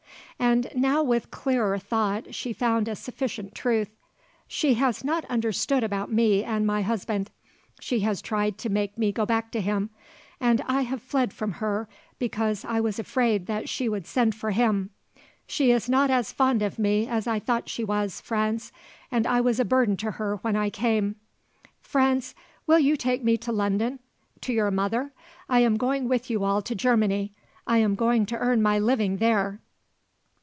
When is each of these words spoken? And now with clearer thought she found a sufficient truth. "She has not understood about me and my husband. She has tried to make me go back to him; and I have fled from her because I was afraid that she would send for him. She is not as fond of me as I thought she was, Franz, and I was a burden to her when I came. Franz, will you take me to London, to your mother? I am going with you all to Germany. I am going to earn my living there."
And 0.37 0.71
now 0.75 1.03
with 1.03 1.29
clearer 1.29 1.77
thought 1.77 2.33
she 2.33 2.51
found 2.51 2.87
a 2.87 2.95
sufficient 2.95 3.53
truth. 3.53 3.91
"She 4.47 4.73
has 4.73 5.03
not 5.03 5.23
understood 5.25 5.83
about 5.83 6.11
me 6.11 6.43
and 6.43 6.65
my 6.65 6.81
husband. 6.81 7.29
She 7.79 7.99
has 7.99 8.23
tried 8.23 8.57
to 8.57 8.69
make 8.69 8.97
me 8.97 9.11
go 9.11 9.23
back 9.23 9.51
to 9.51 9.61
him; 9.61 9.91
and 10.39 10.59
I 10.61 10.81
have 10.81 11.01
fled 11.03 11.31
from 11.31 11.53
her 11.53 11.87
because 12.17 12.65
I 12.65 12.81
was 12.81 12.97
afraid 12.97 13.45
that 13.45 13.69
she 13.69 13.87
would 13.87 14.07
send 14.07 14.33
for 14.33 14.49
him. 14.49 14.89
She 15.45 15.69
is 15.69 15.87
not 15.87 16.09
as 16.09 16.31
fond 16.33 16.63
of 16.63 16.79
me 16.79 17.07
as 17.07 17.27
I 17.27 17.37
thought 17.37 17.69
she 17.69 17.83
was, 17.83 18.19
Franz, 18.19 18.71
and 19.11 19.27
I 19.27 19.41
was 19.41 19.59
a 19.59 19.63
burden 19.63 19.95
to 19.97 20.11
her 20.13 20.37
when 20.37 20.55
I 20.55 20.71
came. 20.71 21.17
Franz, 21.81 22.33
will 22.65 22.79
you 22.79 22.97
take 22.97 23.23
me 23.23 23.37
to 23.37 23.51
London, 23.51 23.99
to 24.41 24.51
your 24.53 24.71
mother? 24.71 25.11
I 25.47 25.59
am 25.59 25.77
going 25.77 26.07
with 26.09 26.31
you 26.31 26.43
all 26.43 26.63
to 26.63 26.73
Germany. 26.73 27.31
I 27.67 27.77
am 27.77 27.93
going 27.93 28.25
to 28.25 28.37
earn 28.39 28.59
my 28.63 28.79
living 28.79 29.17
there." 29.17 29.59